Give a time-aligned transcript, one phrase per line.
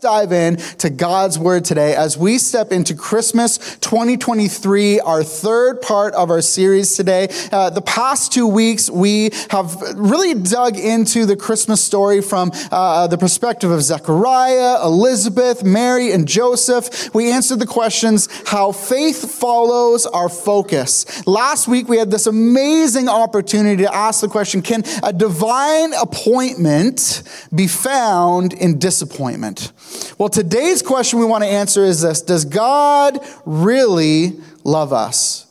[0.00, 6.14] Dive in to God's word today as we step into Christmas 2023, our third part
[6.14, 7.26] of our series today.
[7.50, 13.08] Uh, the past two weeks, we have really dug into the Christmas story from uh,
[13.08, 17.12] the perspective of Zechariah, Elizabeth, Mary, and Joseph.
[17.12, 21.26] We answered the questions how faith follows our focus.
[21.26, 27.24] Last week, we had this amazing opportunity to ask the question can a divine appointment
[27.52, 29.72] be found in disappointment?
[30.18, 35.46] Well, today's question we want to answer is this Does God really love us?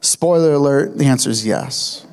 [0.00, 2.06] Spoiler alert, the answer is yes.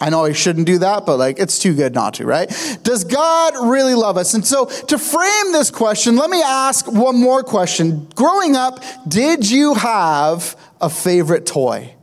[0.00, 2.48] I know I shouldn't do that, but like it's too good not to, right?
[2.82, 4.34] Does God really love us?
[4.34, 8.06] And so to frame this question, let me ask one more question.
[8.14, 11.95] Growing up, did you have a favorite toy?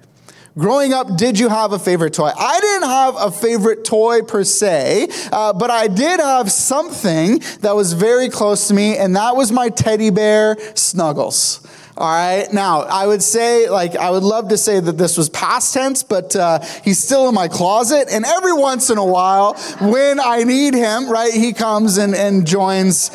[0.55, 2.29] Growing up, did you have a favorite toy?
[2.37, 7.75] I didn't have a favorite toy per se, uh, but I did have something that
[7.75, 11.65] was very close to me, and that was my teddy bear Snuggles.
[11.95, 12.51] All right.
[12.51, 16.01] Now, I would say, like, I would love to say that this was past tense,
[16.01, 18.07] but uh, he's still in my closet.
[18.09, 22.47] And every once in a while, when I need him, right, he comes and, and
[22.47, 23.11] joins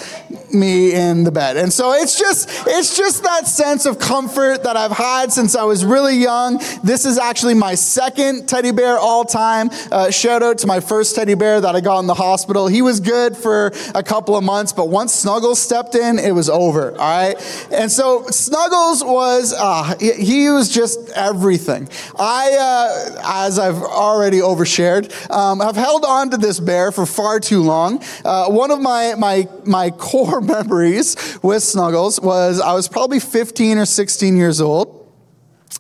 [0.55, 1.57] me in the bed.
[1.57, 5.65] And so it's just, it's just that sense of comfort that I've had since I
[5.65, 6.59] was really young.
[6.85, 9.71] This is actually my second teddy bear all time.
[9.91, 12.69] Uh, shout out to my first teddy bear that I got in the hospital.
[12.69, 16.49] He was good for a couple of months, but once Snuggles stepped in, it was
[16.49, 16.93] over.
[16.93, 17.37] All right.
[17.73, 21.89] And so Snuggles Snuggles was, uh, he was just everything.
[22.19, 27.41] I, uh, as I've already overshared, um, have held on to this bear for far
[27.41, 28.03] too long.
[28.27, 33.79] Uh, one of my, my, my core memories with Snuggles was I was probably 15
[33.79, 34.98] or 16 years old.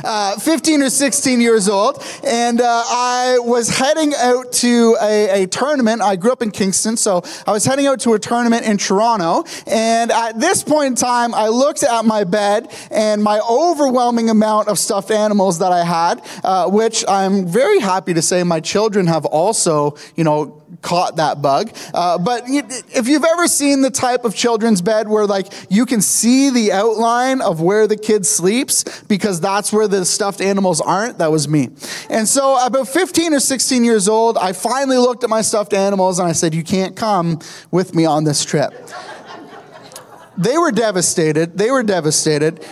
[0.04, 5.46] Uh, 15 or 16 years old, and uh, I was heading out to a, a,
[5.46, 6.00] tournament.
[6.00, 9.44] I grew up in Kingston, so I was heading out to a tournament in Toronto.
[9.66, 14.68] And at this point in time, I looked at my bed and my overwhelming amount
[14.68, 19.06] of stuffed animals that I had, uh, which I'm very happy to say my children
[19.06, 21.70] have also, you know, caught that bug.
[21.92, 26.00] Uh, but if you've ever seen the type of children's bed where like you can
[26.00, 31.18] see the outline of where the kid sleeps because that's where the stuffed animals aren't,
[31.18, 31.68] that was me.
[32.08, 36.18] And so about 15 or 16 years old, I finally looked at my stuffed animals
[36.18, 38.72] and I said, you can't come with me on this trip.
[40.38, 41.56] they were devastated.
[41.58, 42.64] They were devastated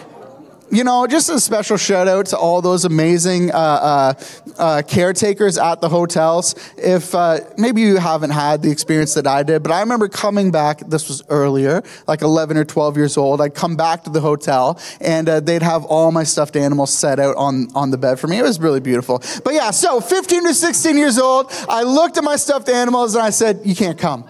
[0.71, 4.15] you know, just a special shout out to all those amazing uh, uh,
[4.59, 6.55] uh, caretakers at the hotels.
[6.77, 10.51] If uh, maybe you haven't had the experience that I did, but I remember coming
[10.51, 13.41] back, this was earlier, like 11 or 12 years old.
[13.41, 17.19] I'd come back to the hotel and uh, they'd have all my stuffed animals set
[17.19, 18.39] out on, on the bed for me.
[18.39, 19.23] It was really beautiful.
[19.45, 23.25] But yeah, so 15 to 16 years old, I looked at my stuffed animals and
[23.25, 24.29] I said, You can't come.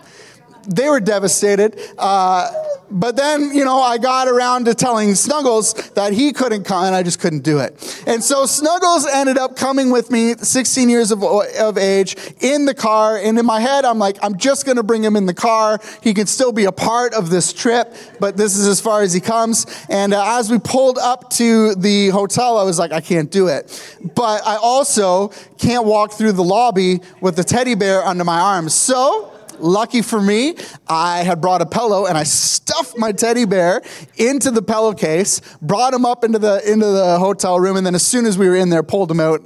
[0.68, 1.80] They were devastated.
[1.96, 2.52] Uh,
[2.90, 6.94] but then, you know, I got around to telling Snuggles that he couldn't come, and
[6.94, 8.02] I just couldn't do it.
[8.06, 12.74] And so Snuggles ended up coming with me, 16 years of, of age, in the
[12.74, 13.18] car.
[13.18, 15.80] And in my head, I'm like, I'm just going to bring him in the car.
[16.02, 19.12] He can still be a part of this trip, but this is as far as
[19.12, 19.66] he comes.
[19.90, 23.48] And uh, as we pulled up to the hotel, I was like, I can't do
[23.48, 23.96] it.
[24.14, 25.28] But I also
[25.58, 28.74] can't walk through the lobby with the teddy bear under my arms.
[28.74, 30.56] So, Lucky for me,
[30.88, 33.82] I had brought a pillow and I stuffed my teddy bear
[34.16, 38.06] into the pillowcase, brought him up into the into the hotel room, and then as
[38.06, 39.42] soon as we were in there, pulled him out,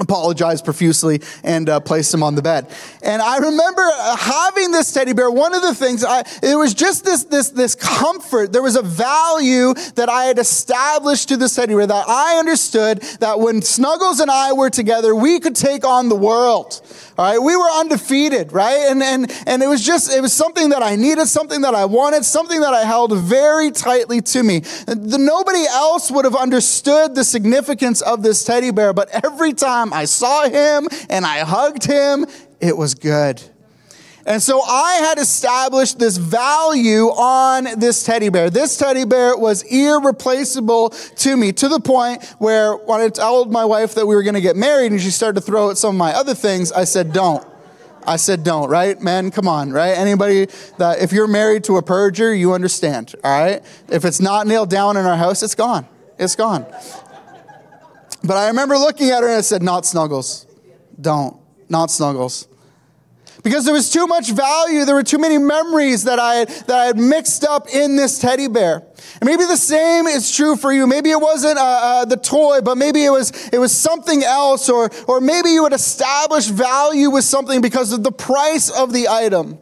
[0.00, 2.66] apologized profusely and uh, placed him on the bed.
[3.02, 6.74] And i remember uh, having this teddy bear one of the things I, it was
[6.74, 11.54] just this this this comfort there was a value that i had established to this
[11.54, 15.84] teddy bear that i understood that when snuggles and i were together we could take
[15.84, 16.80] on the world
[17.18, 20.70] all right we were undefeated right and and and it was just it was something
[20.70, 24.60] that i needed something that i wanted something that i held very tightly to me
[24.86, 29.64] the, nobody else would have understood the significance of this teddy bear but every time
[29.64, 32.26] time I saw him and I hugged him,
[32.60, 33.42] it was good.
[34.26, 38.48] And so I had established this value on this teddy bear.
[38.48, 43.64] This teddy bear was irreplaceable to me to the point where when I told my
[43.64, 45.94] wife that we were going to get married and she started to throw at some
[45.94, 47.46] of my other things, I said, don't.
[48.06, 49.00] I said, don't, right?
[49.00, 49.92] Men, come on, right?
[49.92, 50.46] Anybody
[50.78, 53.62] that, if you're married to a perjurer, you understand, all right?
[53.88, 55.86] If it's not nailed down in our house, it's gone.
[56.18, 56.66] It's gone.
[58.22, 60.46] But I remember looking at her and I said, Not Snuggles.
[60.98, 61.36] Don't.
[61.68, 62.48] Not Snuggles.
[63.44, 66.76] Because there was too much value, there were too many memories that I, had, that
[66.76, 68.82] I had mixed up in this teddy bear.
[69.20, 70.86] And maybe the same is true for you.
[70.86, 74.70] Maybe it wasn't uh, uh, the toy, but maybe it was, it was something else,
[74.70, 79.08] or, or maybe you had established value with something because of the price of the
[79.08, 79.58] item.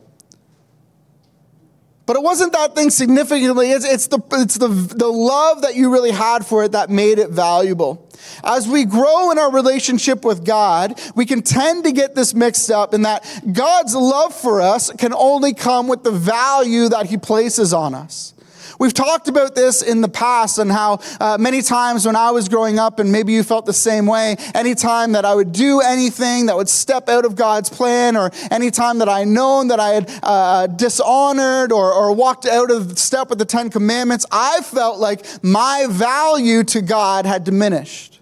[2.04, 3.70] But it wasn't that thing significantly.
[3.70, 7.18] It's, it's, the, it's the, the love that you really had for it that made
[7.18, 8.08] it valuable.
[8.42, 12.70] As we grow in our relationship with God, we can tend to get this mixed
[12.70, 17.18] up in that God's love for us can only come with the value that He
[17.18, 18.34] places on us.
[18.82, 22.48] We've talked about this in the past and how uh, many times when I was
[22.48, 26.46] growing up, and maybe you felt the same way, anytime that I would do anything
[26.46, 30.10] that would step out of God's plan, or anytime that I known that I had
[30.24, 35.24] uh, dishonored or, or walked out of step with the Ten Commandments, I felt like
[35.44, 38.18] my value to God had diminished.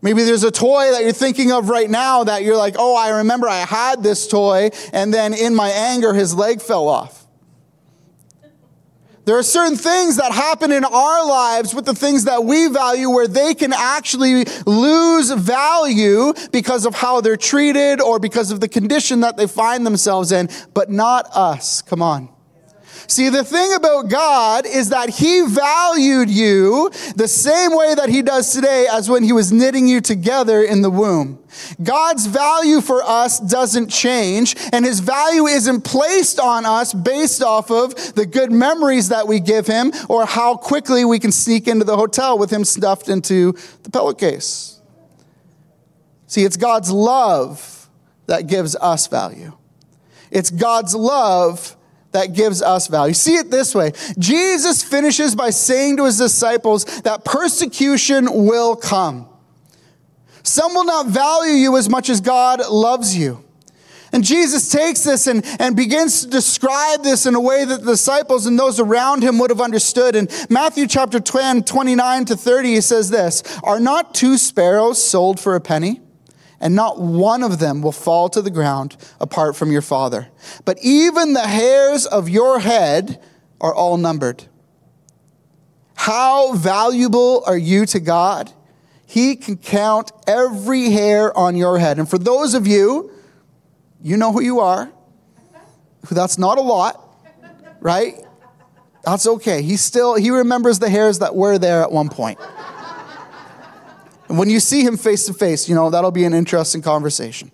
[0.00, 3.18] Maybe there's a toy that you're thinking of right now that you're like, oh, I
[3.18, 7.21] remember I had this toy, and then in my anger, his leg fell off.
[9.24, 13.08] There are certain things that happen in our lives with the things that we value
[13.08, 18.68] where they can actually lose value because of how they're treated or because of the
[18.68, 21.82] condition that they find themselves in, but not us.
[21.82, 22.28] Come on.
[23.06, 28.22] See, the thing about God is that He valued you the same way that He
[28.22, 31.38] does today as when He was knitting you together in the womb.
[31.82, 37.70] God's value for us doesn't change, and His value isn't placed on us based off
[37.70, 41.84] of the good memories that we give Him or how quickly we can sneak into
[41.84, 43.52] the hotel with Him stuffed into
[43.82, 44.80] the pillowcase.
[46.26, 47.90] See, it's God's love
[48.26, 49.52] that gives us value.
[50.30, 51.76] It's God's love
[52.12, 53.14] that gives us value.
[53.14, 59.28] See it this way Jesus finishes by saying to his disciples that persecution will come.
[60.42, 63.44] Some will not value you as much as God loves you.
[64.12, 67.92] And Jesus takes this and, and begins to describe this in a way that the
[67.92, 70.14] disciples and those around him would have understood.
[70.14, 75.40] In Matthew chapter 10, 29 to 30, he says this Are not two sparrows sold
[75.40, 76.01] for a penny?
[76.62, 80.28] And not one of them will fall to the ground apart from your Father.
[80.64, 83.20] But even the hairs of your head
[83.60, 84.44] are all numbered.
[85.96, 88.52] How valuable are you to God?
[89.06, 91.98] He can count every hair on your head.
[91.98, 93.10] And for those of you,
[94.00, 94.90] you know who you are.
[96.10, 97.00] That's not a lot,
[97.80, 98.14] right?
[99.04, 99.62] That's okay.
[99.62, 102.38] He still he remembers the hairs that were there at one point.
[104.32, 107.50] And when you see him face to face, you know, that'll be an interesting conversation.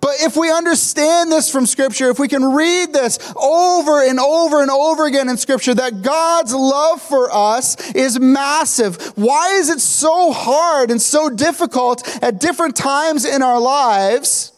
[0.00, 4.62] But if we understand this from Scripture, if we can read this over and over
[4.62, 8.96] and over again in Scripture, that God's love for us is massive.
[9.18, 14.54] Why is it so hard and so difficult at different times in our lives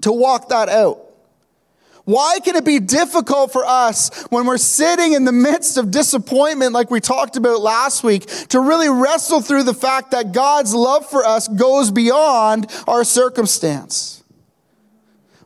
[0.00, 1.05] to walk that out?
[2.06, 6.72] Why can it be difficult for us when we're sitting in the midst of disappointment,
[6.72, 11.10] like we talked about last week, to really wrestle through the fact that God's love
[11.10, 14.15] for us goes beyond our circumstance?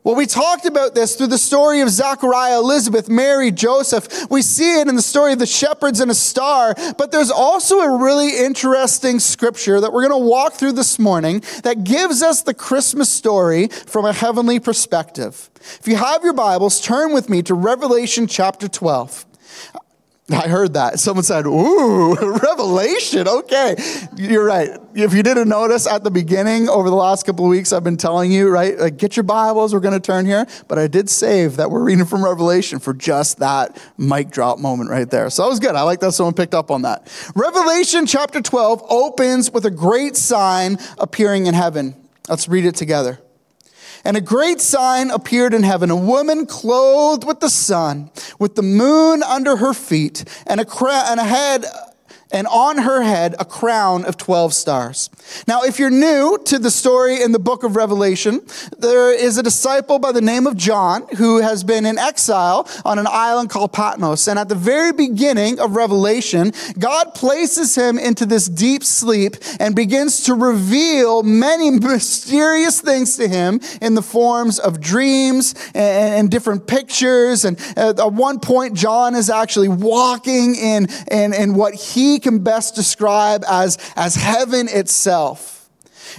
[0.03, 4.31] Well, we talked about this through the story of Zechariah, Elizabeth, Mary, Joseph.
[4.31, 7.81] We see it in the story of the shepherds and a star, but there's also
[7.81, 12.41] a really interesting scripture that we're going to walk through this morning that gives us
[12.43, 15.51] the Christmas story from a heavenly perspective.
[15.61, 19.27] If you have your Bibles, turn with me to Revelation chapter 12.
[20.33, 21.01] I heard that.
[21.01, 23.27] Someone said, Ooh, revelation.
[23.27, 23.77] Okay.
[24.17, 24.71] You're right.
[24.95, 27.97] If you didn't notice at the beginning, over the last couple of weeks, I've been
[27.97, 28.79] telling you, right?
[28.79, 29.73] Like, get your Bibles.
[29.75, 30.47] We're going to turn here.
[30.69, 34.91] But I did save that we're reading from Revelation for just that mic drop moment
[34.91, 35.31] right there.
[35.31, 35.75] So that was good.
[35.75, 37.09] I like that someone picked up on that.
[37.35, 41.97] Revelation chapter 12 opens with a great sign appearing in heaven.
[42.29, 43.19] Let's read it together.
[44.05, 48.63] And a great sign appeared in heaven a woman clothed with the sun, with the
[48.63, 51.65] moon under her feet, and a, crown, and a head
[52.33, 55.11] and on her head a crown of 12 stars.
[55.47, 58.41] Now, if you're new to the story in the book of Revelation,
[58.79, 62.99] there is a disciple by the name of John who has been in exile on
[62.99, 64.29] an island called Patmos.
[64.29, 69.75] And at the very beginning of Revelation, God places him into this deep sleep and
[69.75, 76.31] begins to reveal many mysterious things to him in the forms of dreams and, and
[76.31, 77.45] different pictures.
[77.45, 82.75] And at one point, John is actually walking in, in, in what he can best
[82.75, 85.61] describe as, as heaven itself.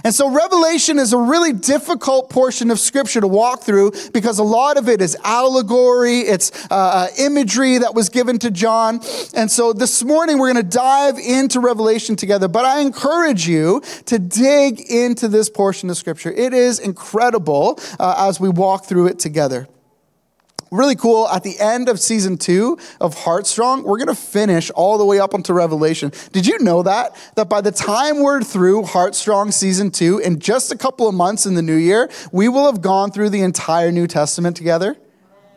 [0.04, 4.42] And so, Revelation is a really difficult portion of Scripture to walk through because a
[4.42, 9.00] lot of it is allegory, it's uh, uh imagery that was given to John.
[9.34, 12.48] And so, this morning we're going to dive into Revelation together.
[12.48, 16.32] But I encourage you to dig into this portion of Scripture.
[16.32, 19.68] It is incredible uh, as we walk through it together.
[20.72, 21.28] Really cool.
[21.28, 25.20] At the end of season two of Heartstrong, we're going to finish all the way
[25.20, 26.10] up onto Revelation.
[26.32, 27.14] Did you know that?
[27.36, 31.46] That by the time we're through Heartstrong season two, in just a couple of months
[31.46, 34.96] in the new year, we will have gone through the entire New Testament together?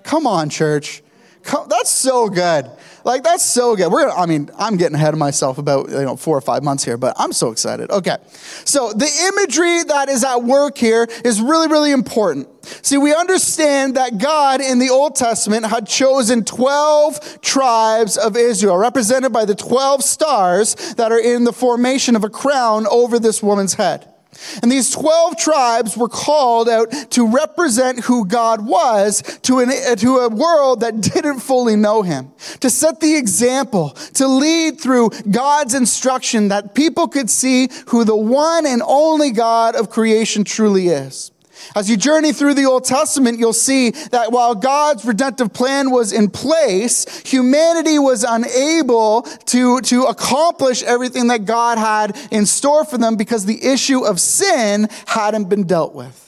[0.03, 1.01] Come on, church.
[1.43, 2.69] Come, that's so good.
[3.06, 3.92] Like that's so good.
[3.92, 6.84] We're I mean, I'm getting ahead of myself about you know 4 or 5 months
[6.84, 7.92] here, but I'm so excited.
[7.92, 8.18] Okay.
[8.66, 12.50] So, the imagery that is at work here is really really important.
[12.84, 18.76] See, we understand that God in the Old Testament had chosen 12 tribes of Israel,
[18.76, 23.44] represented by the 12 stars that are in the formation of a crown over this
[23.44, 24.14] woman's head.
[24.62, 29.96] And these 12 tribes were called out to represent who God was to, an, eh,
[29.96, 35.12] to a world that didn't fully know him, to set the example, to lead through
[35.30, 40.88] God's instruction that people could see who the one and only God of creation truly
[40.88, 41.32] is.
[41.75, 46.12] As you journey through the Old Testament, you'll see that while God's redemptive plan was
[46.12, 52.98] in place, humanity was unable to, to accomplish everything that God had in store for
[52.98, 56.22] them because the issue of sin hadn't been dealt with.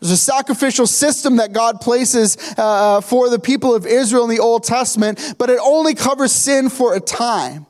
[0.00, 4.40] There's a sacrificial system that God places uh, for the people of Israel in the
[4.40, 7.66] Old Testament, but it only covers sin for a time.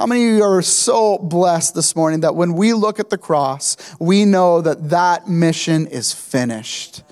[0.00, 3.18] How many of you are so blessed this morning that when we look at the
[3.18, 7.02] cross, we know that that mission is finished?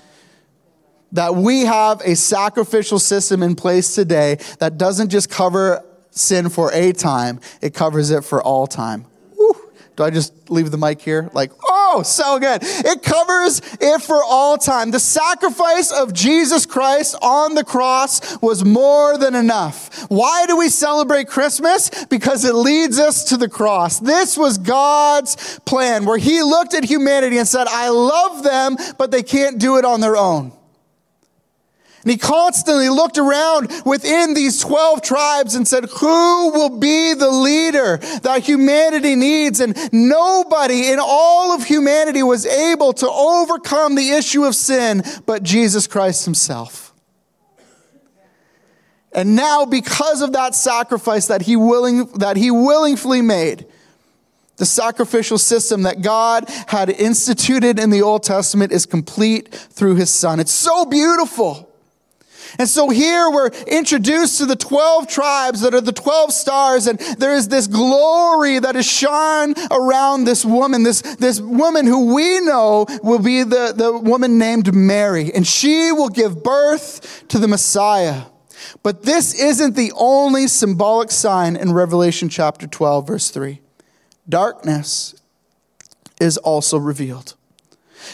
[1.11, 6.71] That we have a sacrificial system in place today that doesn't just cover sin for
[6.73, 9.05] a time, it covers it for all time.
[9.95, 11.29] Do I just leave the mic here?
[11.31, 11.51] Like,
[11.91, 12.61] oh, so good.
[12.63, 14.91] It covers it for all time.
[14.91, 20.05] The sacrifice of Jesus Christ on the cross was more than enough.
[20.09, 21.89] Why do we celebrate Christmas?
[22.05, 23.99] Because it leads us to the cross.
[23.99, 29.11] This was God's plan where He looked at humanity and said, I love them, but
[29.11, 30.58] they can't do it on their own.
[32.03, 37.29] And he constantly looked around within these 12 tribes and said, Who will be the
[37.29, 39.59] leader that humanity needs?
[39.59, 45.43] And nobody in all of humanity was able to overcome the issue of sin but
[45.43, 46.93] Jesus Christ himself.
[49.11, 53.65] And now, because of that sacrifice that he, willing, that he willingly made,
[54.57, 60.09] the sacrificial system that God had instituted in the Old Testament is complete through his
[60.09, 60.39] son.
[60.39, 61.68] It's so beautiful.
[62.57, 66.99] And so here we're introduced to the 12 tribes that are the 12 stars, and
[67.17, 72.39] there is this glory that is shone around this woman, this, this woman who we
[72.39, 77.47] know will be the, the woman named Mary, and she will give birth to the
[77.47, 78.23] Messiah.
[78.83, 83.61] But this isn't the only symbolic sign in Revelation chapter 12, verse 3.
[84.27, 85.15] Darkness
[86.19, 87.35] is also revealed.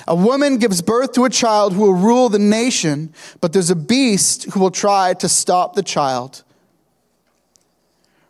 [0.08, 3.76] A woman gives birth to a child who will rule the nation, but there's a
[3.76, 6.44] beast who will try to stop the child.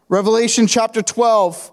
[0.08, 1.72] Revelation chapter 12,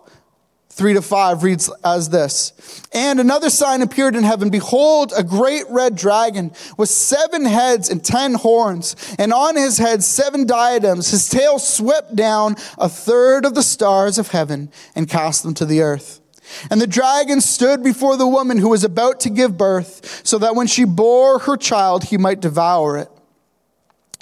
[0.71, 4.49] 3 to 5 reads as this And another sign appeared in heaven.
[4.49, 10.03] Behold, a great red dragon with seven heads and ten horns, and on his head
[10.03, 11.11] seven diadems.
[11.11, 15.67] His tail swept down a third of the stars of heaven and cast them to
[15.67, 16.22] the earth.
[16.71, 20.55] And the dragon stood before the woman who was about to give birth, so that
[20.55, 23.09] when she bore her child, he might devour it.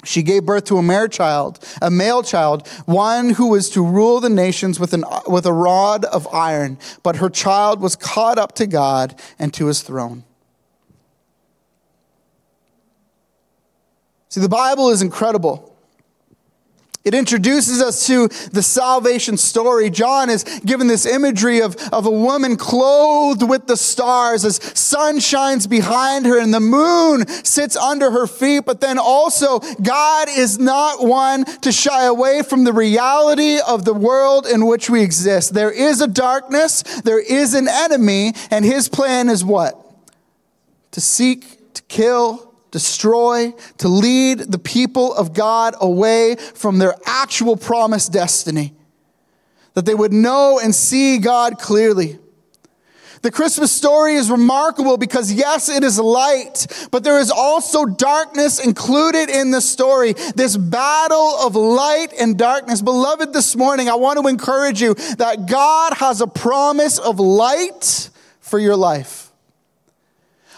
[0.03, 4.19] She gave birth to a male child, a male child, one who was to rule
[4.19, 6.79] the nations with, an, with a rod of iron.
[7.03, 10.23] But her child was caught up to God and to his throne.
[14.29, 15.70] See, the Bible is incredible.
[17.03, 19.89] It introduces us to the salvation story.
[19.89, 25.19] John is given this imagery of, of a woman clothed with the stars as sun
[25.19, 28.65] shines behind her and the moon sits under her feet.
[28.65, 33.95] But then also, God is not one to shy away from the reality of the
[33.95, 35.55] world in which we exist.
[35.55, 39.75] There is a darkness, there is an enemy, and his plan is what?
[40.91, 47.57] To seek, to kill, destroy, to lead the people of God away from their actual
[47.57, 48.73] promised destiny.
[49.73, 52.17] That they would know and see God clearly.
[53.21, 58.63] The Christmas story is remarkable because, yes, it is light, but there is also darkness
[58.63, 60.13] included in the story.
[60.35, 62.81] This battle of light and darkness.
[62.81, 68.09] Beloved, this morning, I want to encourage you that God has a promise of light
[68.39, 69.30] for your life.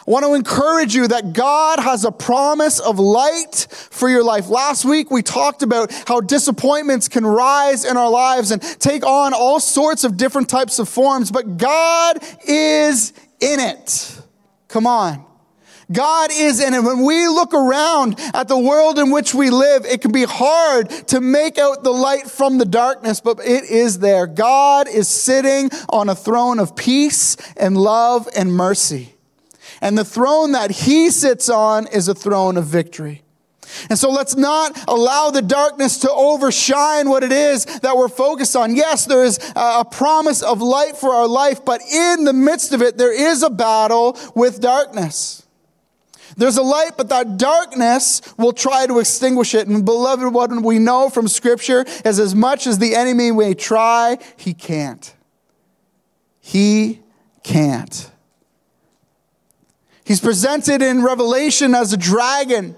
[0.06, 4.50] I want to encourage you that God has a promise of light for your life.
[4.50, 9.34] Last week, we talked about how disappointments can rise in our lives and take on
[9.34, 14.22] all sorts of different types of forms, but God is in it.
[14.68, 15.26] Come on.
[15.92, 16.84] God is in it.
[16.84, 20.90] When we look around at the world in which we live, it can be hard
[21.08, 24.28] to make out the light from the darkness, but it is there.
[24.28, 29.13] God is sitting on a throne of peace and love and mercy.
[29.84, 33.22] And the throne that he sits on is a throne of victory.
[33.90, 38.56] And so let's not allow the darkness to overshine what it is that we're focused
[38.56, 38.78] on.
[38.78, 42.82] Yes, there is a promise of light for our life, but in the midst of
[42.82, 45.46] it, there is a battle with darkness.
[46.38, 49.68] There's a light, but that darkness will try to extinguish it.
[49.68, 54.18] And beloved, what we know from Scripture is as much as the enemy may try,
[54.38, 55.14] he can't.
[56.40, 57.02] He
[57.44, 58.13] can't.
[60.06, 62.76] He's presented in Revelation as a dragon.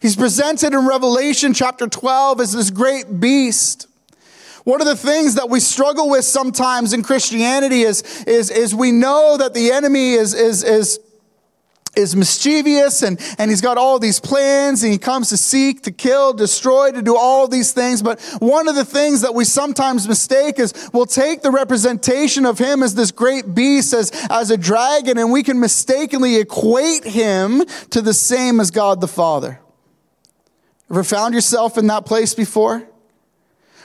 [0.00, 3.88] He's presented in Revelation chapter 12 as this great beast.
[4.64, 8.90] One of the things that we struggle with sometimes in Christianity is, is, is we
[8.92, 10.98] know that the enemy is, is, is
[11.96, 15.90] is mischievous and, and he's got all these plans and he comes to seek, to
[15.90, 18.02] kill, destroy, to do all these things.
[18.02, 22.58] But one of the things that we sometimes mistake is we'll take the representation of
[22.58, 27.64] him as this great beast, as, as a dragon, and we can mistakenly equate him
[27.90, 29.60] to the same as God the Father.
[30.90, 32.86] Ever found yourself in that place before?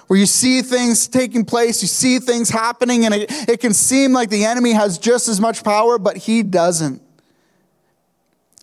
[0.08, 4.12] Where you see things taking place, you see things happening, and it, it can seem
[4.12, 7.02] like the enemy has just as much power, but he doesn't.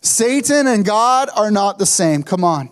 [0.01, 2.23] Satan and God are not the same.
[2.23, 2.69] Come on.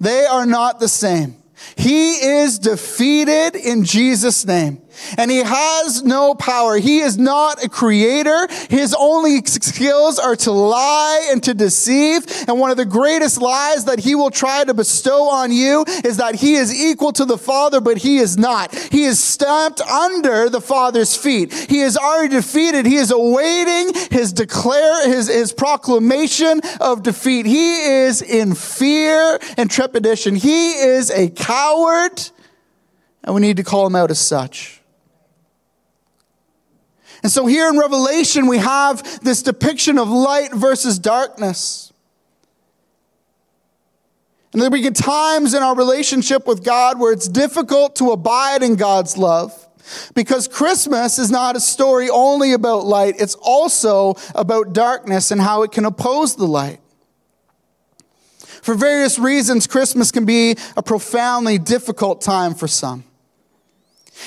[0.00, 1.36] They are not the same.
[1.76, 4.82] He is defeated in Jesus' name
[5.16, 6.76] and he has no power.
[6.76, 8.48] He is not a creator.
[8.70, 12.26] His only skills are to lie and to deceive.
[12.48, 16.18] And one of the greatest lies that he will try to bestow on you is
[16.18, 18.74] that he is equal to the Father, but he is not.
[18.74, 21.52] He is stamped under the Father's feet.
[21.52, 22.86] He is already defeated.
[22.86, 27.46] He is awaiting his declare, his, his proclamation of defeat.
[27.46, 30.34] He is in fear and trepidation.
[30.34, 32.30] He is a coward,
[33.22, 34.80] and we need to call him out as such.
[37.24, 41.90] And so here in Revelation, we have this depiction of light versus darkness.
[44.52, 48.76] And there be times in our relationship with God where it's difficult to abide in
[48.76, 49.52] God's love.
[50.14, 55.62] Because Christmas is not a story only about light, it's also about darkness and how
[55.62, 56.80] it can oppose the light.
[58.62, 63.04] For various reasons, Christmas can be a profoundly difficult time for some.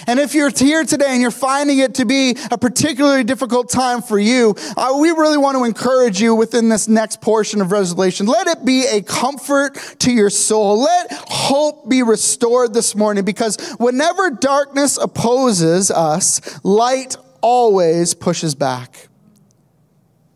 [0.05, 4.01] And if you're here today and you're finding it to be a particularly difficult time
[4.01, 8.25] for you, uh, we really want to encourage you within this next portion of Revelation.
[8.25, 10.81] Let it be a comfort to your soul.
[10.81, 19.07] Let hope be restored this morning because whenever darkness opposes us, light always pushes back.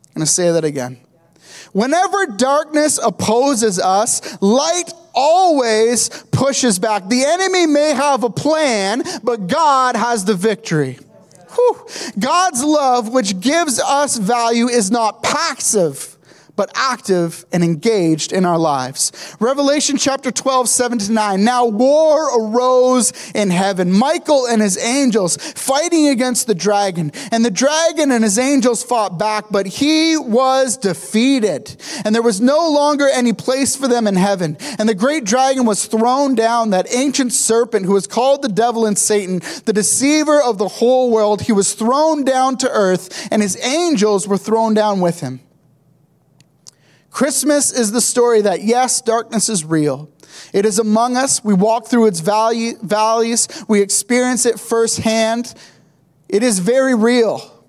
[0.09, 0.99] I'm going to say that again.
[1.73, 7.07] Whenever darkness opposes us, light always pushes back.
[7.07, 10.99] The enemy may have a plan, but God has the victory.
[11.55, 11.87] Whew.
[12.19, 16.10] God's love, which gives us value, is not passive
[16.55, 19.11] but active and engaged in our lives.
[19.39, 21.43] Revelation chapter 12, 7 to 9.
[21.43, 23.91] Now war arose in heaven.
[23.91, 27.11] Michael and his angels fighting against the dragon.
[27.31, 31.75] And the dragon and his angels fought back, but he was defeated.
[32.05, 34.57] And there was no longer any place for them in heaven.
[34.77, 38.85] And the great dragon was thrown down, that ancient serpent who was called the devil
[38.85, 41.41] and Satan, the deceiver of the whole world.
[41.41, 45.41] He was thrown down to earth, and his angels were thrown down with him.
[47.11, 50.09] Christmas is the story that, yes, darkness is real.
[50.53, 51.43] It is among us.
[51.43, 53.47] We walk through its value, valleys.
[53.67, 55.53] We experience it firsthand.
[56.29, 57.65] It is very real.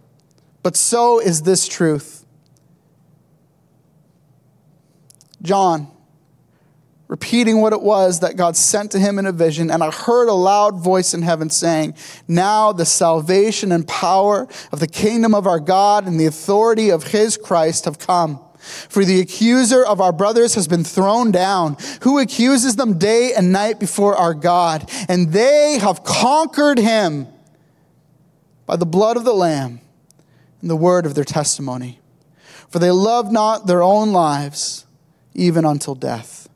[0.62, 2.24] But so is this truth.
[5.42, 5.88] John,
[7.08, 10.28] repeating what it was that God sent to him in a vision, and I heard
[10.28, 11.94] a loud voice in heaven saying,
[12.28, 17.08] Now the salvation and power of the kingdom of our God and the authority of
[17.08, 18.40] his Christ have come.
[18.62, 23.50] For the accuser of our brothers has been thrown down, who accuses them day and
[23.50, 24.88] night before our God.
[25.08, 27.26] And they have conquered him
[28.66, 29.80] by the blood of the Lamb
[30.60, 31.98] and the word of their testimony.
[32.68, 34.86] For they love not their own lives,
[35.34, 36.48] even until death.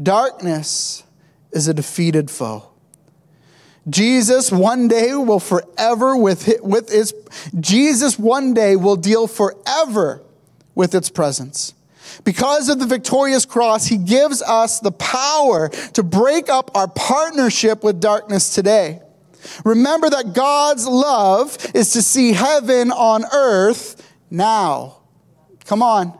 [0.00, 1.02] Darkness
[1.50, 2.68] is a defeated foe.
[3.88, 7.14] Jesus one day will forever with, with his,
[7.58, 10.22] Jesus one day will deal forever
[10.76, 11.74] with its presence.
[12.22, 17.82] Because of the victorious cross, he gives us the power to break up our partnership
[17.82, 19.00] with darkness today.
[19.64, 24.98] Remember that God's love is to see heaven on earth now.
[25.64, 26.16] Come on.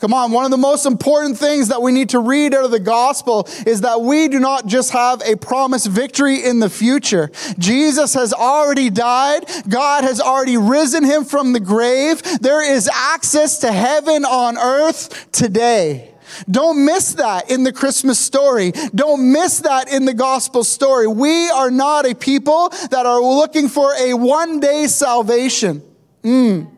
[0.00, 2.70] Come on, one of the most important things that we need to read out of
[2.70, 7.30] the gospel is that we do not just have a promised victory in the future.
[7.58, 9.44] Jesus has already died.
[9.68, 12.22] God has already risen him from the grave.
[12.40, 16.14] There is access to heaven on earth today.
[16.48, 18.72] Don't miss that in the Christmas story.
[18.94, 21.06] Don't miss that in the gospel story.
[21.06, 25.82] We are not a people that are looking for a one day salvation.
[26.22, 26.70] Mm.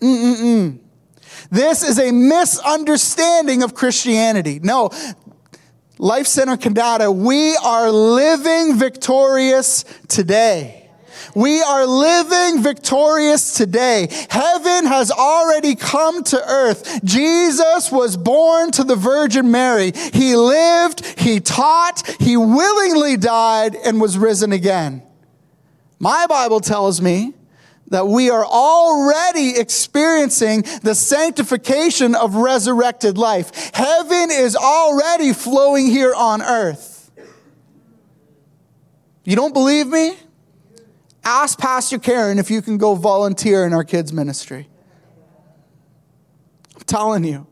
[0.00, 0.78] Mm-mm-mm.
[1.50, 4.60] This is a misunderstanding of Christianity.
[4.62, 4.90] No,
[5.98, 10.76] Life Center Canada, we are living victorious today.
[11.34, 14.08] We are living victorious today.
[14.30, 17.04] Heaven has already come to earth.
[17.04, 19.92] Jesus was born to the Virgin Mary.
[20.12, 25.02] He lived, he taught, he willingly died, and was risen again.
[25.98, 27.34] My Bible tells me
[27.90, 33.72] that we are already experiencing the sanctification of resurrected life.
[33.74, 37.10] Heaven is already flowing here on earth.
[39.24, 40.16] You don't believe me?
[41.22, 44.68] Ask Pastor Karen if you can go volunteer in our kids' ministry.
[46.74, 47.46] I'm telling you,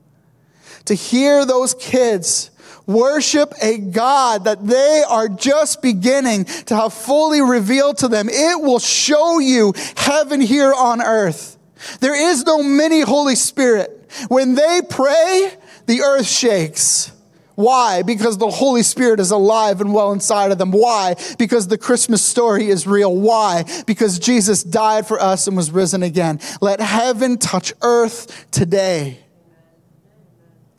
[0.86, 2.50] to hear those kids
[2.88, 8.60] worship a God that they are just beginning to have fully revealed to them, it
[8.60, 11.56] will show you heaven here on earth.
[12.00, 13.94] There is no mini Holy Spirit.
[14.28, 15.52] When they pray,
[15.86, 17.12] the earth shakes.
[17.54, 18.02] Why?
[18.02, 20.70] Because the Holy Spirit is alive and well inside of them.
[20.70, 21.16] Why?
[21.38, 23.14] Because the Christmas story is real.
[23.14, 23.64] Why?
[23.84, 26.40] Because Jesus died for us and was risen again.
[26.60, 29.18] Let heaven touch earth today.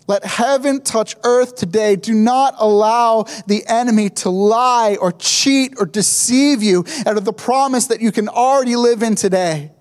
[0.09, 1.95] Let heaven touch earth today.
[1.95, 7.31] Do not allow the enemy to lie or cheat or deceive you out of the
[7.31, 9.71] promise that you can already live in today.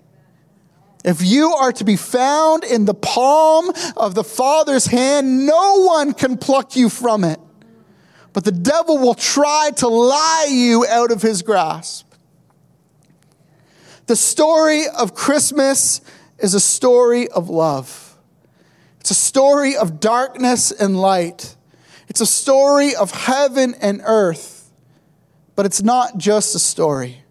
[1.03, 6.13] If you are to be found in the palm of the Father's hand, no one
[6.13, 7.39] can pluck you from it.
[8.31, 12.05] But the devil will try to lie you out of his grasp.
[14.05, 16.01] The story of Christmas
[16.37, 18.08] is a story of love.
[19.09, 21.55] It's a story of darkness and light.
[22.09, 24.71] It's a story of heaven and earth.
[25.55, 27.23] But it's not just a story,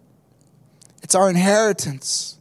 [1.01, 2.37] it's our inheritance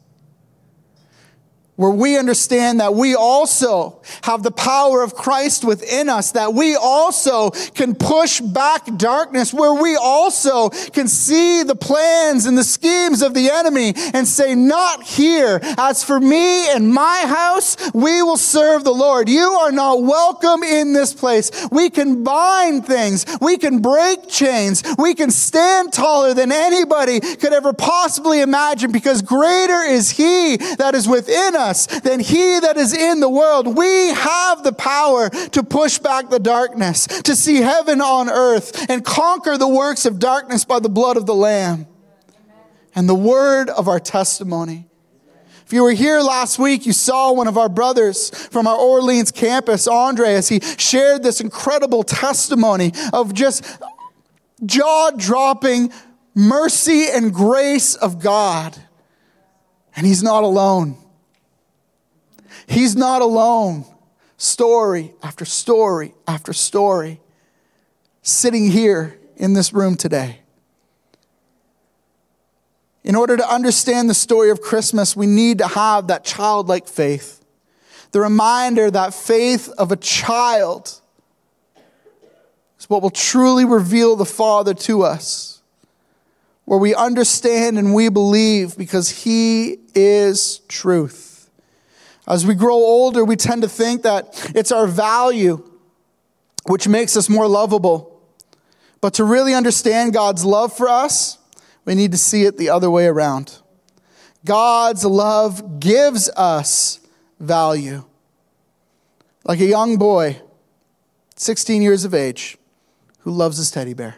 [1.79, 6.75] where we understand that we also have the power of Christ within us, that we
[6.75, 13.23] also can push back darkness, where we also can see the plans and the schemes
[13.23, 15.61] of the enemy and say, Not here.
[15.79, 19.29] As for me and my house, we will serve the Lord.
[19.29, 21.53] You are not welcome in this place.
[21.71, 27.53] We can bind things, we can break chains, we can stand taller than anybody could
[27.53, 32.77] ever possibly imagine because greater is He that is within us us than he that
[32.77, 33.77] is in the world.
[33.77, 39.05] We have the power to push back the darkness, to see heaven on earth, and
[39.05, 41.87] conquer the works of darkness by the blood of the Lamb
[42.95, 44.87] and the word of our testimony.
[45.65, 49.31] If you were here last week, you saw one of our brothers from our Orleans
[49.31, 53.79] campus, Andre, as he shared this incredible testimony of just
[54.65, 55.93] jaw dropping
[56.35, 58.79] mercy and grace of God.
[59.95, 60.97] And he's not alone.
[62.69, 63.85] He's not alone.
[64.37, 67.21] Story after story after story
[68.23, 70.41] sitting here in this room today.
[73.03, 77.43] In order to understand the story of Christmas, we need to have that childlike faith.
[78.13, 81.01] The reminder that faith of a child
[82.79, 85.63] is what will truly reveal the Father to us,
[86.65, 91.38] where we understand and we believe because He is truth.
[92.29, 95.65] As we grow older, we tend to think that it's our value
[96.67, 98.21] which makes us more lovable.
[99.01, 101.39] But to really understand God's love for us,
[101.87, 103.59] we need to see it the other way around.
[104.45, 107.01] God's love gives us
[107.41, 108.05] value.
[109.45, 110.43] Like a young boy,
[111.37, 112.59] 16 years of age,
[113.21, 114.17] who loves his teddy bear.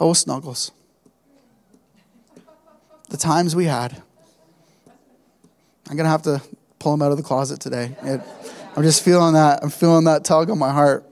[0.00, 0.72] Oh, Snuggles.
[3.10, 4.02] The times we had.
[5.88, 6.42] I'm to have to
[6.78, 7.96] pull him out of the closet today.
[8.02, 8.20] It,
[8.76, 9.62] I'm just feeling that.
[9.62, 11.04] I'm feeling that tug on my heart.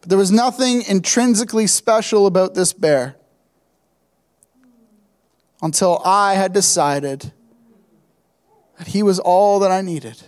[0.00, 3.16] But there was nothing intrinsically special about this bear
[5.62, 7.32] until I had decided
[8.78, 10.22] that he was all that I needed.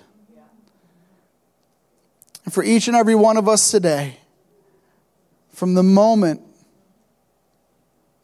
[2.44, 4.18] And for each and every one of us today,
[5.48, 6.42] from the moment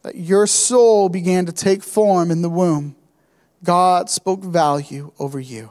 [0.02, 2.96] that your soul began to take form in the womb,
[3.64, 5.70] God spoke value over you.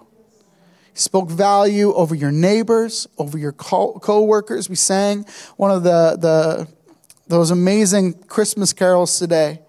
[0.93, 4.69] He spoke value over your neighbors, over your co workers.
[4.69, 6.67] We sang one of the, the,
[7.27, 9.61] those amazing Christmas carols today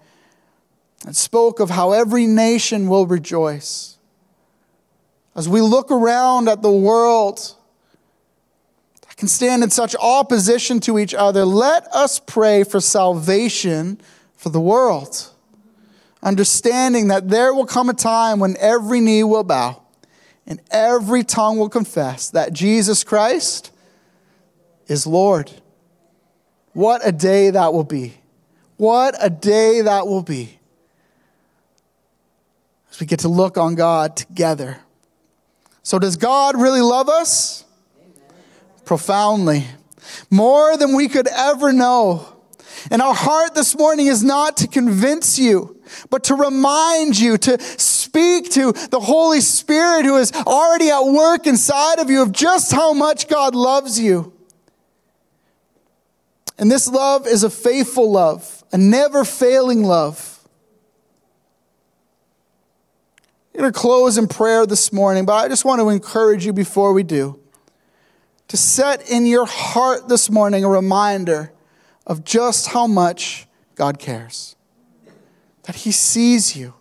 [1.05, 3.97] and spoke of how every nation will rejoice.
[5.35, 7.55] As we look around at the world,
[9.01, 14.01] that can stand in such opposition to each other, let us pray for salvation
[14.39, 15.29] for the world
[16.23, 19.81] understanding that there will come a time when every knee will bow
[20.47, 23.71] and every tongue will confess that Jesus Christ
[24.87, 25.51] is Lord.
[26.71, 28.15] What a day that will be!
[28.77, 30.57] What a day that will be
[32.91, 34.79] as we get to look on God together.
[35.83, 37.65] So, does God really love us?
[37.99, 38.37] Amen.
[38.85, 39.65] Profoundly.
[40.29, 42.38] More than we could ever know.
[42.91, 47.59] And our heart this morning is not to convince you but to remind you, to
[47.59, 52.71] speak to the Holy Spirit who is already at work inside of you of just
[52.71, 54.33] how much God loves you.
[56.57, 60.35] And this love is a faithful love, a never failing love.
[63.53, 66.53] I'm going to close in prayer this morning, but I just want to encourage you
[66.53, 67.39] before we do
[68.47, 71.51] to set in your heart this morning a reminder
[72.09, 74.57] of just how much God cares
[75.63, 76.73] that He sees you,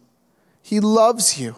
[0.62, 1.54] He loves you.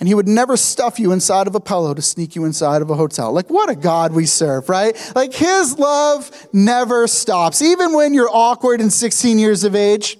[0.00, 2.90] And he would never stuff you inside of a pillow to sneak you inside of
[2.90, 3.32] a hotel.
[3.32, 4.94] Like, what a God we serve, right?
[5.14, 7.62] Like, his love never stops.
[7.62, 10.18] Even when you're awkward and 16 years of age,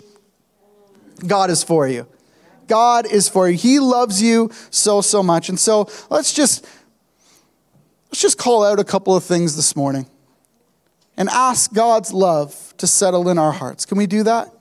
[1.27, 2.07] God is for you.
[2.67, 3.59] God is for you.
[3.59, 5.49] He loves you so, so much.
[5.49, 6.67] And so let's just
[8.15, 10.07] let's just call out a couple of things this morning
[11.17, 13.85] and ask God's love to settle in our hearts.
[13.87, 14.55] Can we do that?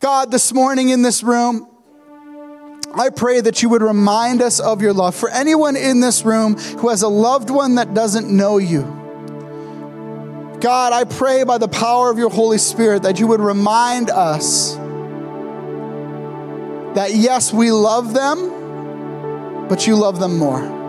[0.00, 1.68] God, this morning in this room,
[2.92, 5.14] I pray that you would remind us of your love.
[5.14, 8.82] For anyone in this room who has a loved one that doesn't know you,
[10.60, 14.74] God, I pray by the power of your Holy Spirit that you would remind us
[16.96, 20.79] that yes, we love them, but you love them more.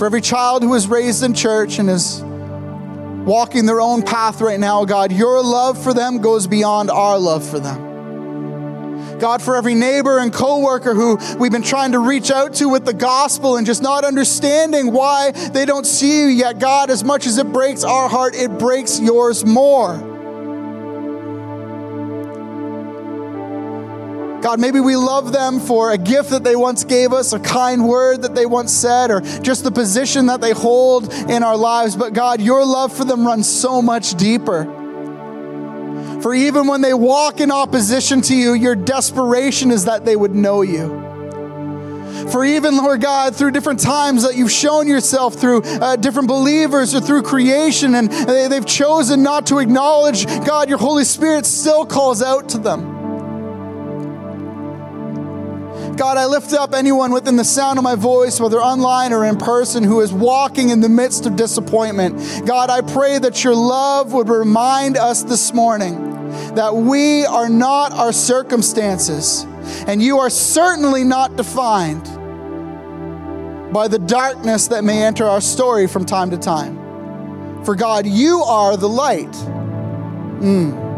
[0.00, 4.58] For every child who is raised in church and is walking their own path right
[4.58, 9.18] now, God, your love for them goes beyond our love for them.
[9.18, 12.86] God, for every neighbor and coworker who we've been trying to reach out to with
[12.86, 17.26] the gospel and just not understanding why they don't see you yet, God, as much
[17.26, 20.09] as it breaks our heart, it breaks yours more.
[24.42, 27.86] God, maybe we love them for a gift that they once gave us, a kind
[27.86, 31.94] word that they once said, or just the position that they hold in our lives.
[31.94, 34.64] But God, your love for them runs so much deeper.
[36.22, 40.34] For even when they walk in opposition to you, your desperation is that they would
[40.34, 41.08] know you.
[42.30, 46.94] For even, Lord God, through different times that you've shown yourself through uh, different believers
[46.94, 51.86] or through creation, and they, they've chosen not to acknowledge God, your Holy Spirit still
[51.86, 52.99] calls out to them.
[56.00, 59.36] God, I lift up anyone within the sound of my voice, whether online or in
[59.36, 62.46] person, who is walking in the midst of disappointment.
[62.46, 66.02] God, I pray that your love would remind us this morning
[66.54, 69.42] that we are not our circumstances,
[69.86, 72.04] and you are certainly not defined
[73.70, 77.62] by the darkness that may enter our story from time to time.
[77.62, 79.32] For God, you are the light.
[80.40, 80.89] Mm.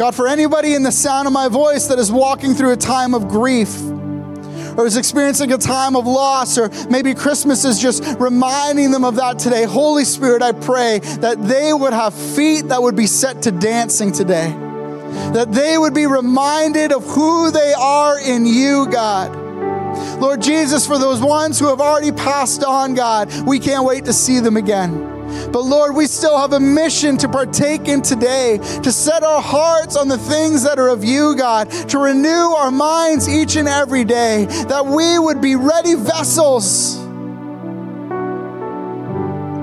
[0.00, 3.12] God, for anybody in the sound of my voice that is walking through a time
[3.12, 3.82] of grief,
[4.78, 9.16] or is experiencing a time of loss, or maybe Christmas is just reminding them of
[9.16, 9.64] that today.
[9.64, 14.10] Holy Spirit, I pray that they would have feet that would be set to dancing
[14.10, 14.48] today,
[15.34, 19.36] that they would be reminded of who they are in you, God.
[20.18, 24.14] Lord Jesus, for those ones who have already passed on, God, we can't wait to
[24.14, 25.19] see them again.
[25.52, 29.96] But Lord, we still have a mission to partake in today, to set our hearts
[29.96, 34.04] on the things that are of you, God, to renew our minds each and every
[34.04, 36.98] day, that we would be ready vessels.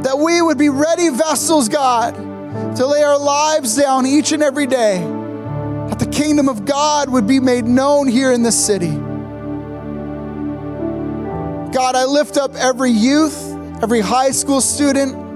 [0.04, 2.16] That we would be ready vessels, God,
[2.78, 5.00] to lay our lives down each and every day,
[5.90, 8.96] that the kingdom of God would be made known here in this city.
[11.74, 13.38] God, I lift up every youth,
[13.84, 15.27] every high school student,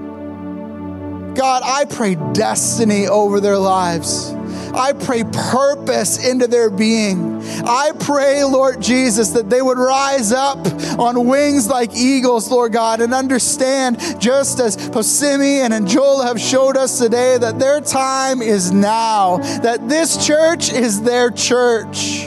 [1.34, 4.32] God, I pray destiny over their lives.
[4.74, 7.42] I pray purpose into their being.
[7.64, 10.58] I pray, Lord Jesus, that they would rise up
[10.98, 16.76] on wings like eagles, Lord God, and understand, just as Posimi and Anjola have showed
[16.78, 22.26] us today, that their time is now, that this church is their church.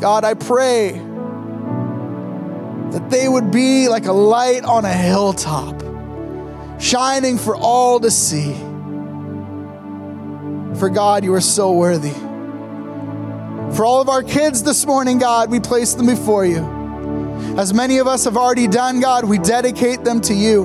[0.00, 0.92] God, I pray
[2.92, 5.82] that they would be like a light on a hilltop,
[6.78, 8.54] shining for all to see.
[10.78, 12.12] For God, you are so worthy.
[13.74, 16.58] For all of our kids this morning, God, we place them before you.
[17.58, 20.64] As many of us have already done, God, we dedicate them to you.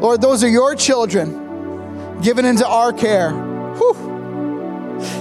[0.00, 3.32] Lord, those are your children given into our care.
[3.32, 3.94] Whew.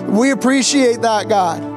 [0.08, 1.73] We appreciate that, God.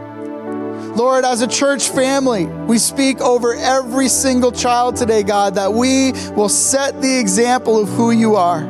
[0.96, 6.12] Lord, as a church family, we speak over every single child today, God, that we
[6.32, 8.62] will set the example of who you are.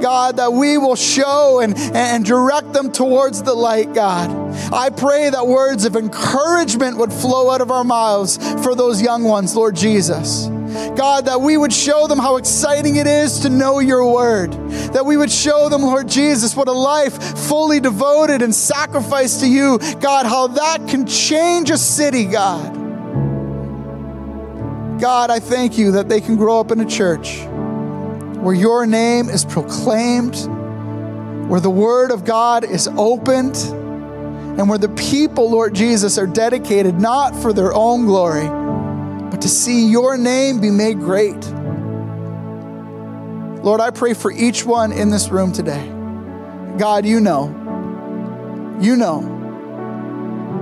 [0.00, 4.30] God, that we will show and, and direct them towards the light, God.
[4.72, 9.24] I pray that words of encouragement would flow out of our mouths for those young
[9.24, 10.48] ones, Lord Jesus.
[10.96, 14.52] God, that we would show them how exciting it is to know your word.
[14.92, 19.48] That we would show them, Lord Jesus, what a life fully devoted and sacrificed to
[19.48, 22.74] you, God, how that can change a city, God.
[25.00, 27.40] God, I thank you that they can grow up in a church
[28.42, 30.36] where your name is proclaimed,
[31.50, 36.98] where the word of God is opened, and where the people, Lord Jesus, are dedicated
[36.98, 38.46] not for their own glory,
[39.30, 41.44] but to see your name be made great.
[43.64, 45.84] Lord, I pray for each one in this room today.
[46.78, 47.48] God, you know,
[48.80, 49.32] you know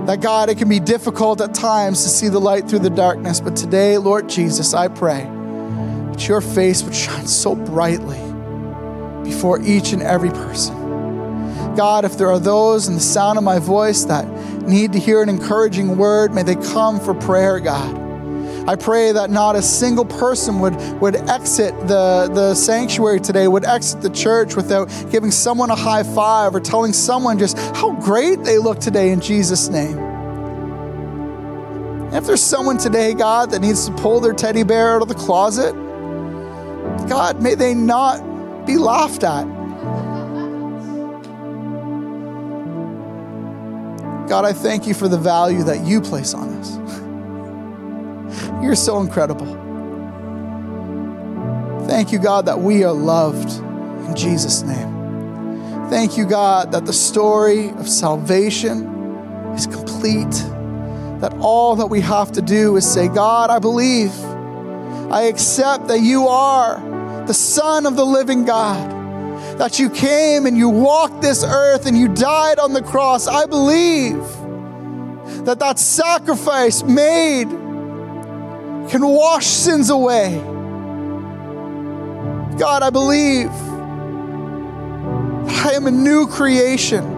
[0.07, 3.39] that God, it can be difficult at times to see the light through the darkness,
[3.39, 5.23] but today, Lord Jesus, I pray
[6.11, 8.19] that your face would shine so brightly
[9.23, 11.75] before each and every person.
[11.75, 14.25] God, if there are those in the sound of my voice that
[14.63, 18.04] need to hear an encouraging word, may they come for prayer, God.
[18.67, 23.63] I pray that not a single person would, would exit the, the sanctuary today, would
[23.63, 28.43] exit the church without giving someone a high five or telling someone just how great
[28.43, 29.99] they look today in Jesus' name.
[32.11, 35.15] If there's someone today, God, that needs to pull their teddy bear out of the
[35.15, 35.73] closet,
[37.07, 39.45] God, may they not be laughed at.
[44.27, 46.84] God, I thank you for the value that you place on us.
[48.61, 49.45] You're so incredible.
[51.87, 53.49] Thank you, God, that we are loved
[54.07, 55.89] in Jesus' name.
[55.89, 58.87] Thank you, God, that the story of salvation
[59.53, 60.31] is complete.
[61.21, 64.11] That all that we have to do is say, God, I believe.
[65.11, 66.79] I accept that you are
[67.27, 68.89] the Son of the living God,
[69.59, 73.27] that you came and you walked this earth and you died on the cross.
[73.27, 74.17] I believe
[75.45, 77.47] that that sacrifice made
[78.89, 80.37] can wash sins away.
[82.57, 83.49] God, I believe
[85.65, 87.13] I am a new creation.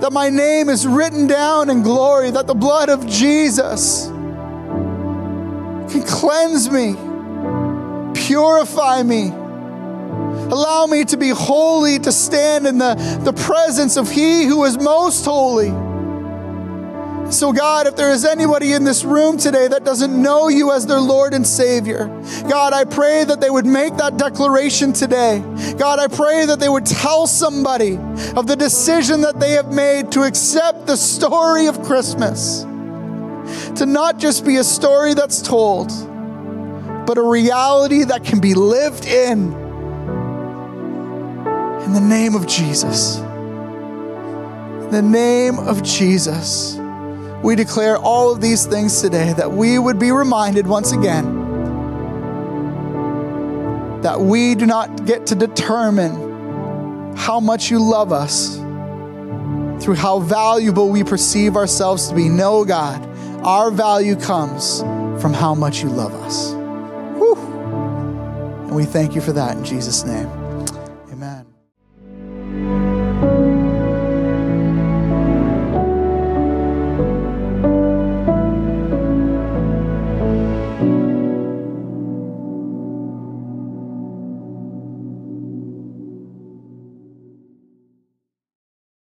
[0.00, 4.06] That my name is written down in glory, that the blood of Jesus
[5.92, 6.96] can cleanse me
[8.26, 9.28] Purify me.
[9.28, 12.94] Allow me to be holy, to stand in the,
[13.24, 15.70] the presence of He who is most holy.
[17.32, 20.86] So, God, if there is anybody in this room today that doesn't know you as
[20.86, 22.06] their Lord and Savior,
[22.48, 25.40] God, I pray that they would make that declaration today.
[25.78, 27.96] God, I pray that they would tell somebody
[28.36, 32.62] of the decision that they have made to accept the story of Christmas,
[33.76, 35.90] to not just be a story that's told
[37.06, 39.52] but a reality that can be lived in.
[41.82, 43.18] In the name of Jesus.
[43.18, 46.78] In the name of Jesus.
[47.42, 51.42] We declare all of these things today that we would be reminded once again
[54.02, 58.56] that we do not get to determine how much you love us
[59.82, 62.28] through how valuable we perceive ourselves to be.
[62.28, 63.04] No, God,
[63.44, 64.80] our value comes
[65.20, 66.52] from how much you love us.
[68.72, 70.41] And we thank you for that in Jesus' name.